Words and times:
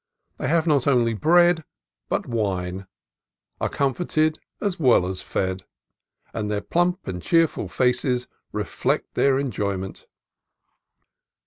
They 0.39 0.47
have 0.47 0.65
not 0.65 0.87
only 0.87 1.13
bread, 1.13 1.63
but 2.09 2.25
wine; 2.25 2.87
are 3.59 3.69
comforted 3.69 4.39
as 4.59 4.79
well 4.79 5.05
as 5.05 5.21
fed; 5.21 5.63
and 6.33 6.49
their 6.49 6.59
plump 6.61 7.07
and 7.07 7.21
cheerful 7.21 7.67
faces 7.67 8.27
reflect 8.51 9.13
their 9.13 9.37
enjoyment. 9.37 10.07